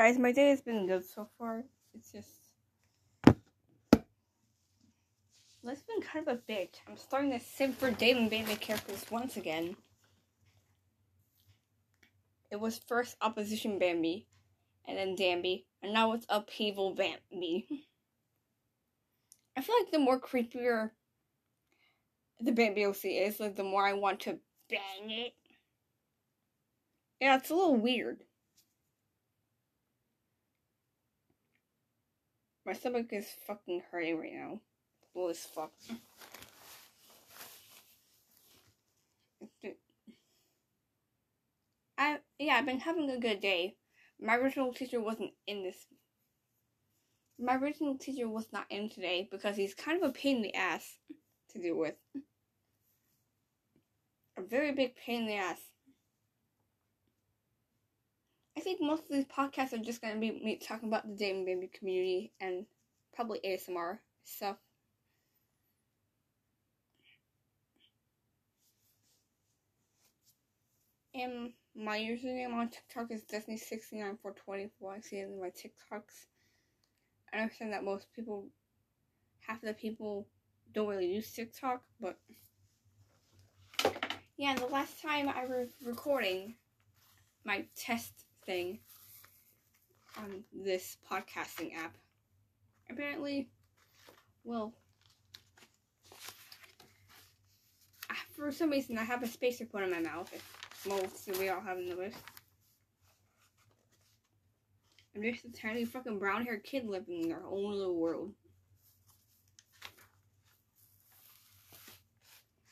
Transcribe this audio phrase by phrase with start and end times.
[0.00, 1.62] Guys, my day has been good so far.
[1.92, 2.30] It's just.
[3.26, 3.36] It's
[5.82, 6.76] been kind of a bitch.
[6.88, 9.76] I'm starting to sim for Dave and Bambi characters once again.
[12.50, 14.26] It was first Opposition Bambi,
[14.88, 17.66] and then Dambi, and now it's Upheaval Bambi.
[19.54, 20.92] I feel like the more creepier
[22.40, 24.38] the Bambi OC is, like the more I want to
[24.70, 25.34] bang it.
[27.20, 28.24] Yeah, it's a little weird.
[32.66, 34.60] My stomach is fucking hurting right now.
[35.14, 35.72] Full as fuck.
[41.98, 43.76] I yeah, I've been having a good day.
[44.20, 45.76] My original teacher wasn't in this.
[47.38, 50.54] My original teacher was not in today because he's kind of a pain in the
[50.54, 50.98] ass
[51.52, 51.94] to deal with.
[54.36, 55.58] A very big pain in the ass.
[58.56, 61.36] I think most of these podcasts are just gonna be me talking about the Dave
[61.36, 62.66] and Bambi community and
[63.14, 64.56] probably ASMR stuff.
[71.14, 74.70] And my username on TikTok is Destiny69424.
[74.96, 76.26] I see it in my TikToks.
[77.32, 78.46] I understand that most people,
[79.40, 80.26] half the people
[80.72, 82.16] don't really use TikTok, but
[84.36, 86.54] yeah, the last time I was recording
[87.44, 88.80] my test thing
[90.18, 91.94] on this podcasting app,
[92.90, 93.48] apparently,
[94.42, 94.72] well,
[98.10, 100.32] ah, for some reason I have a spacer put in my mouth
[100.88, 102.16] most that we all have list.
[105.14, 108.32] I'm just a tiny fucking brown haired kid living in their own little world.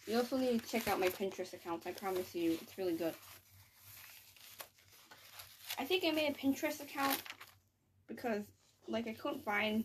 [0.09, 1.85] You also need to check out my Pinterest account.
[1.87, 3.15] I promise you, it's really good.
[5.79, 7.23] I think I made a Pinterest account
[8.09, 8.43] because,
[8.89, 9.85] like, I couldn't find.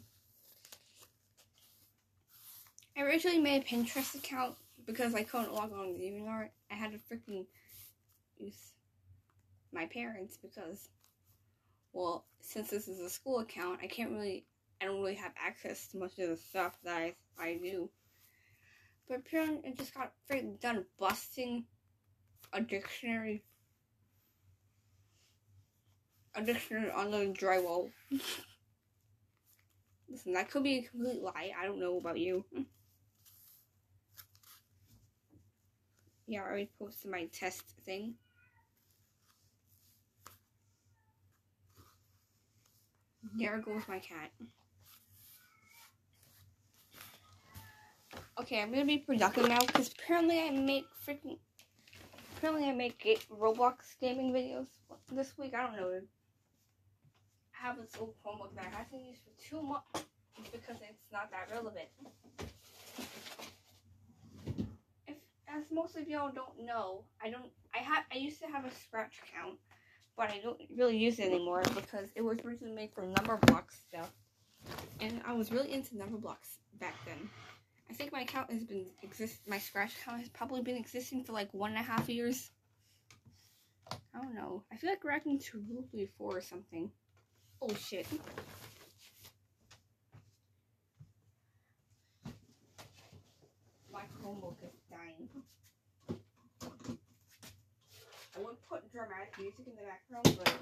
[2.98, 4.56] I originally made a Pinterest account
[4.88, 6.50] because I couldn't log on to DeviantArt.
[6.72, 7.46] I had to freaking
[8.38, 8.72] use
[9.72, 10.90] my parents because,
[11.94, 14.46] well, since this is a school account, I can't really,
[14.82, 17.90] I don't really have access to much of the stuff that I, I do.
[19.08, 21.66] But apparently, I just got freaking done busting
[22.52, 23.44] a dictionary,
[26.36, 27.92] a dictionary on the drywall.
[30.10, 31.52] Listen, that could be a complete lie.
[31.60, 32.46] I don't know about you.
[36.28, 38.16] yeah, I already posted my test thing.
[43.38, 44.32] There goes my cat.
[48.40, 51.38] Okay, I'm gonna be productive now because apparently I make freaking.
[52.38, 53.00] Apparently I make
[53.32, 54.68] Roblox gaming videos
[55.12, 55.54] this week.
[55.56, 56.02] I don't know.
[57.64, 60.06] I have this old Chromebook that I haven't used for two months
[60.52, 61.88] because it's not that relevant.
[65.08, 65.16] If,
[65.48, 67.46] as most of y'all don't know, I don't.
[67.74, 68.04] I have.
[68.14, 69.60] I used to have a Scratch account
[70.16, 74.12] but I don't really use it anymore because it was originally made for Numberblocks stuff.
[75.02, 77.30] And I was really into number blocks back then.
[77.90, 81.34] I think my account has been exist my scratch account has probably been existing for
[81.34, 82.52] like one and a half years.
[83.92, 84.64] I don't know.
[84.72, 86.92] I feel like we're acting too rudely for or something.
[87.66, 88.06] Oh shit.
[93.90, 95.30] My Chromebook is dying.
[98.36, 100.54] I would put dramatic music in the background, but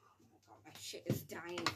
[0.00, 1.66] oh my god, my shit is dying.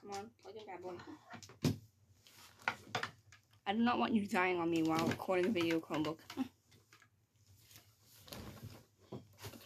[0.00, 0.94] Come on, plug in bad boy.
[3.66, 6.18] I do not want you dying on me while recording a video Chromebook.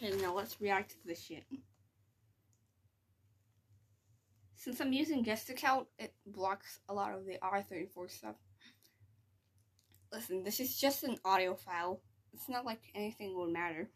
[0.07, 1.43] Okay, now let's react to this shit.
[4.55, 8.35] Since I'm using guest account, it blocks a lot of the R34 stuff.
[10.11, 12.01] Listen, this is just an audio file.
[12.33, 13.89] It's not like anything would matter.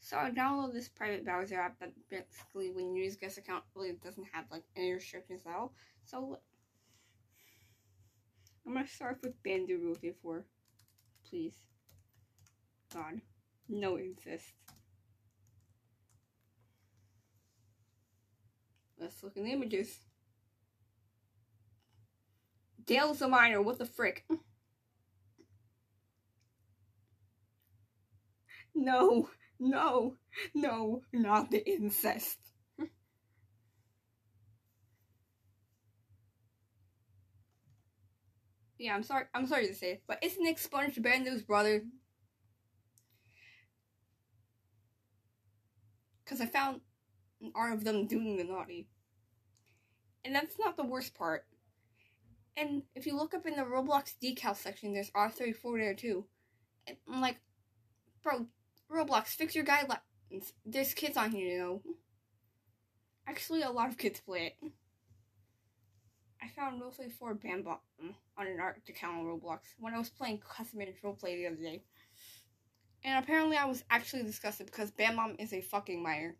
[0.00, 3.92] So I download this private browser app that basically when you use guest account really
[4.02, 5.74] doesn't have like any restrictions at all.
[6.04, 6.38] So
[8.66, 10.44] I'm gonna start with Rule 4.
[11.28, 11.56] Please.
[12.92, 13.20] God.
[13.68, 14.52] No incest.
[18.98, 19.98] Let's look in the images.
[22.84, 23.60] Dale's a minor.
[23.60, 24.24] What the frick?
[28.78, 30.16] No, no,
[30.54, 32.38] no, not the incest.
[38.78, 39.24] Yeah, I'm sorry.
[39.34, 41.82] I'm sorry to say it, but isn't Nick SpongeBob's brother?
[46.26, 46.80] Because I found
[47.40, 48.88] an art of them doing the naughty,
[50.24, 51.46] and that's not the worst part.
[52.56, 56.24] And if you look up in the Roblox decal section, there's R34 there too.
[56.86, 57.36] And I'm like,
[58.22, 58.46] bro,
[58.90, 60.52] Roblox, fix your guidelines.
[60.64, 61.82] There's kids on here, you know.
[63.28, 64.72] Actually, a lot of kids play it.
[66.42, 70.10] I found mostly for Bam Bam on an art account on Roblox when I was
[70.10, 71.82] playing custom role play the other day.
[73.06, 76.34] And apparently I was actually disgusted because Bam Bam is a fucking minor.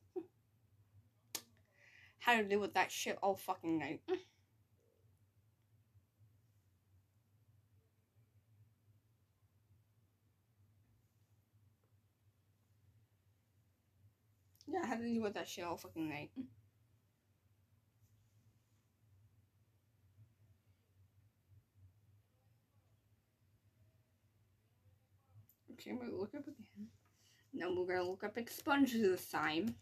[2.18, 4.00] Had to deal with that shit all fucking night.
[14.66, 16.30] Yeah, I had to deal with that shit all fucking night.
[25.78, 26.88] Okay, gonna look up again.
[27.52, 29.74] Now we're gonna look up expunge this time.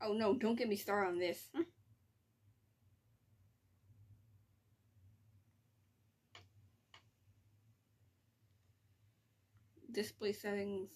[0.00, 1.44] Oh no, don't get me started on this.
[10.18, 10.90] Display settings.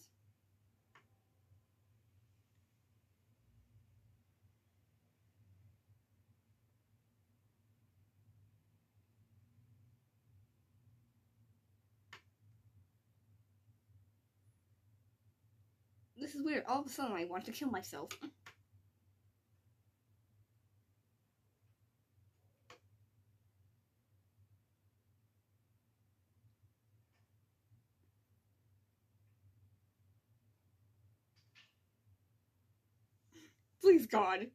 [16.16, 16.64] This is weird.
[16.66, 18.08] All of a sudden, I want to kill myself.
[33.80, 34.46] Please, God.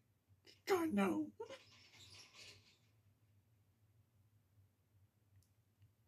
[0.67, 1.27] God, no.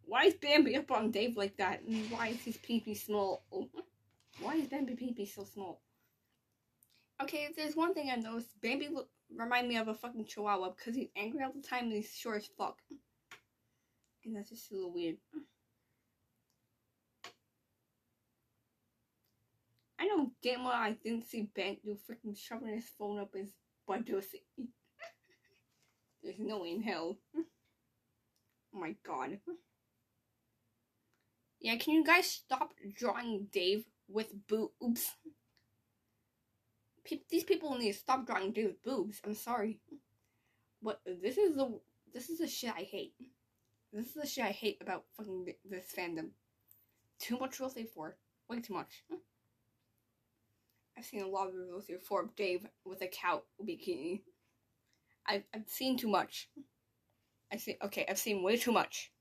[0.06, 1.82] Why is Bambi up on Dave like that?
[1.84, 3.44] And why is his pee-pee small?
[4.40, 5.82] Why is Bambi pee-pee so small?
[7.22, 10.70] Okay, if there's one thing I noticed, Bambi look, remind me of a fucking chihuahua
[10.78, 12.78] because he's angry all the time and he's short as fuck.
[14.24, 15.18] And that's just a little weird.
[20.08, 23.50] Know damn well I didn't see Bandu freaking shoving his phone up his
[23.86, 24.06] butt.
[26.24, 27.18] There's no way in hell.
[27.36, 29.40] Oh my god.
[31.60, 35.16] Yeah, can you guys stop drawing Dave with boobs?
[37.04, 39.22] Pe- these people need to stop drawing Dave with boobs.
[39.26, 39.80] I'm sorry,
[40.82, 41.80] but this is the
[42.14, 43.14] this is the shit I hate.
[43.92, 46.30] This is the shit I hate about fucking this fandom.
[47.20, 48.18] Too much Rule for
[48.50, 49.04] way too much.
[50.98, 54.22] I've seen a lot of videos here for Dave with a cow bikini.
[55.28, 56.50] I've, I've seen too much.
[57.52, 57.78] I see.
[57.84, 59.12] Okay, I've seen way too much.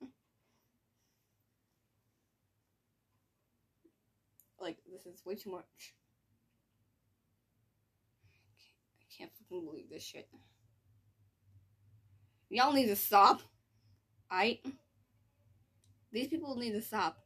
[4.58, 5.94] Like this is way too much.
[9.00, 10.28] I can't fucking believe this shit.
[12.48, 13.42] Y'all need to stop.
[14.30, 14.60] I.
[16.10, 17.25] These people need to stop.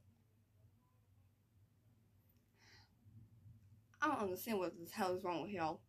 [4.03, 5.81] I don't understand what the hell is wrong with y'all.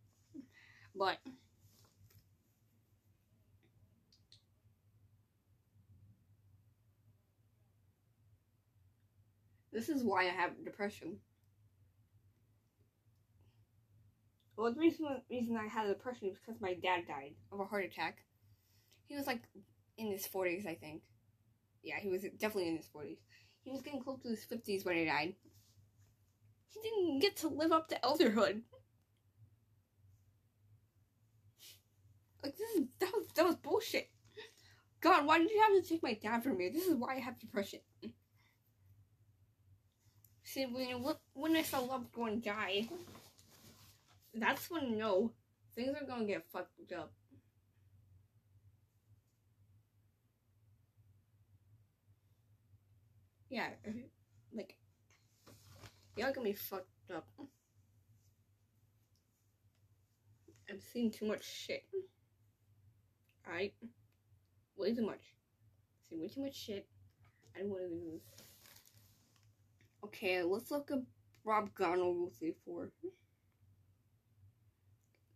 [0.94, 1.18] But
[9.72, 11.18] this is why I have depression.
[14.56, 17.84] Well, the reason reason I had depression was because my dad died of a heart
[17.84, 18.18] attack.
[19.06, 19.42] He was like
[19.98, 21.02] in his forties, I think.
[21.82, 23.18] Yeah, he was definitely in his forties.
[23.64, 25.34] He was getting close to his fifties when he died.
[26.72, 28.62] He didn't get to live up to elderhood.
[32.42, 34.08] Like this is that was that was bullshit.
[35.00, 36.70] God, why did you have to take my dad from me?
[36.70, 37.80] This is why I have depression.
[40.44, 42.88] See, when when I saw loved one die,
[44.34, 45.32] that's when no,
[45.74, 47.12] things are gonna get fucked up.
[53.48, 53.68] Yeah,
[56.22, 57.26] Y'all gonna be fucked up.
[60.70, 61.82] I've seen too much shit.
[63.44, 63.74] Alright?
[64.76, 65.34] Way too much.
[66.08, 66.86] Seen way too much shit.
[67.56, 68.22] I don't want to do this.
[70.04, 70.98] Okay, let's look at
[71.44, 72.92] Rob Garnell Rule 34.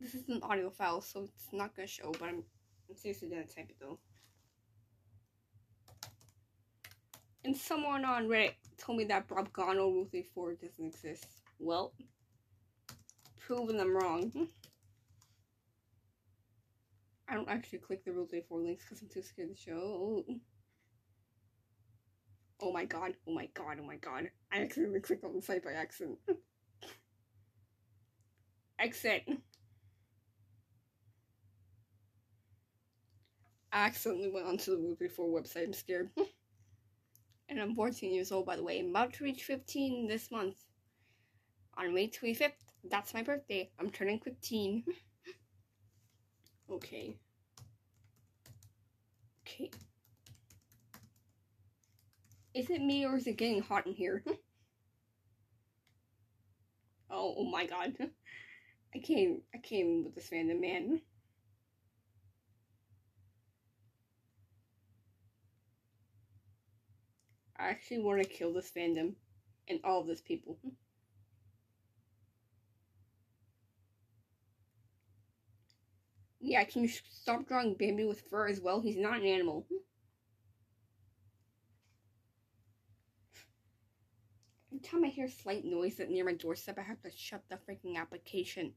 [0.00, 2.45] This is an audio file, so it's not gonna show, but I'm,
[2.88, 3.99] I'm seriously gonna type it though.
[7.47, 11.26] And someone on Reddit told me that Bob Brabgano Rule 34 doesn't exist.
[11.61, 11.93] Well,
[13.38, 14.49] proving them wrong.
[17.29, 20.25] I don't actually click the Rule 34 links because I'm too scared to show.
[22.61, 24.29] Oh my god, oh my god, oh my god.
[24.53, 26.19] I accidentally clicked on the site by accident.
[28.81, 29.23] Exit.
[33.73, 35.67] I accidentally went onto the Rule 34 website.
[35.67, 36.11] I'm scared.
[37.49, 38.81] and I'm 14 years old, by the way.
[38.81, 40.57] I'm about to reach 15 this month.
[41.79, 42.53] On May 25th,
[42.91, 43.71] that's my birthday.
[43.79, 44.85] I'm turning 15.
[46.71, 47.17] okay.
[49.47, 49.71] Okay.
[52.55, 54.25] Is it me or is it getting hot in here?
[57.11, 57.95] oh, oh my god.
[58.95, 61.03] I came I came with this random man.
[67.66, 69.14] I actually want to kill this fandom
[69.66, 70.56] and all of this people.
[70.62, 70.68] Hmm.
[76.38, 78.80] Yeah, can you stop drawing Bambi with fur as well?
[78.80, 79.66] He's not an animal.
[79.68, 79.78] Hmm.
[84.70, 87.56] Every time I hear a slight noise near my doorstep, I have to shut the
[87.56, 88.75] freaking application.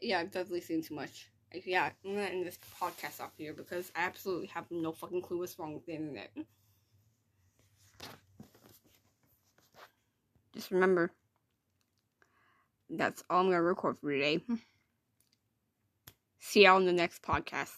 [0.00, 1.30] Yeah, I've definitely seen too much
[1.64, 5.38] yeah, I'm gonna end this podcast off here because I absolutely have no fucking clue
[5.38, 6.30] what's wrong with the internet.
[10.54, 11.12] Just remember,
[12.88, 14.40] that's all I'm gonna record for today.
[16.40, 17.76] See y'all in the next podcast.